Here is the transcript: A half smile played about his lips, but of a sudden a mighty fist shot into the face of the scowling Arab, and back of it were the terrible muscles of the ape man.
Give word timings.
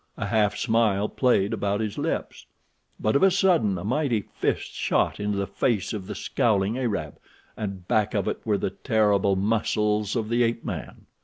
A 0.17 0.25
half 0.25 0.57
smile 0.57 1.07
played 1.07 1.53
about 1.53 1.79
his 1.79 1.95
lips, 1.95 2.47
but 2.99 3.15
of 3.15 3.21
a 3.21 3.29
sudden 3.29 3.77
a 3.77 3.83
mighty 3.83 4.21
fist 4.33 4.71
shot 4.73 5.19
into 5.19 5.37
the 5.37 5.45
face 5.45 5.93
of 5.93 6.07
the 6.07 6.15
scowling 6.15 6.75
Arab, 6.75 7.19
and 7.55 7.87
back 7.87 8.15
of 8.15 8.27
it 8.27 8.41
were 8.43 8.57
the 8.57 8.71
terrible 8.71 9.35
muscles 9.35 10.15
of 10.15 10.27
the 10.27 10.41
ape 10.41 10.65
man. 10.65 11.05